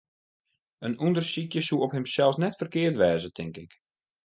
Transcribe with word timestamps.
In 0.85 0.93
ûndersykje 1.05 1.61
soe 1.67 1.83
op 1.85 1.95
himsels 1.95 2.37
net 2.39 2.57
ferkeard 2.59 2.99
wêze, 3.01 3.29
tink 3.37 3.55
ik. 3.63 3.71